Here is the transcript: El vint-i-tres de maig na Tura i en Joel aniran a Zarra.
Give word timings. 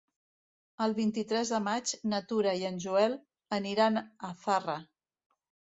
El 0.85 0.95
vint-i-tres 0.99 1.51
de 1.55 1.59
maig 1.67 1.93
na 2.15 2.23
Tura 2.33 2.57
i 2.63 2.67
en 2.73 2.83
Joel 2.87 3.17
aniran 3.61 4.05
a 4.31 4.33
Zarra. 4.45 4.81